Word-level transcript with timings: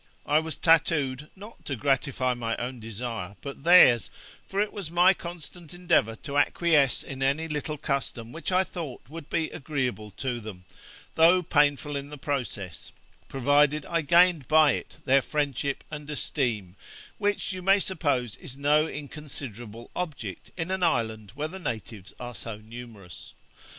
I 0.25 0.39
was 0.39 0.57
tattooed, 0.57 1.29
not 1.35 1.63
to 1.65 1.75
gratify 1.75 2.33
my 2.33 2.57
own 2.57 2.79
desire, 2.79 3.35
but 3.43 3.63
theirs; 3.63 4.09
for 4.47 4.59
it 4.59 4.73
was 4.73 4.89
my 4.89 5.13
constant 5.13 5.75
endeavour 5.75 6.15
to 6.23 6.39
acquiesce 6.39 7.03
in 7.03 7.21
any 7.21 7.47
little 7.47 7.77
custom 7.77 8.31
which 8.31 8.51
I 8.51 8.63
thought 8.63 9.03
would 9.09 9.29
be 9.29 9.51
agreeable 9.51 10.09
to 10.09 10.39
them, 10.39 10.65
though 11.13 11.43
painful 11.43 11.95
in 11.95 12.09
the 12.09 12.17
process, 12.17 12.91
provided 13.27 13.85
I 13.85 14.01
gained 14.01 14.47
by 14.47 14.71
it 14.71 14.97
their 15.05 15.21
friendship 15.21 15.83
and 15.91 16.09
esteem, 16.09 16.77
which 17.19 17.53
you 17.53 17.61
may 17.61 17.77
suppose 17.77 18.35
is 18.37 18.57
no 18.57 18.87
inconsiderable 18.87 19.91
object 19.95 20.49
in 20.57 20.71
an 20.71 20.81
island 20.81 21.33
where 21.35 21.47
the 21.47 21.59
natives 21.59 22.11
are 22.19 22.33
so 22.33 22.57
numerous. 22.57 23.35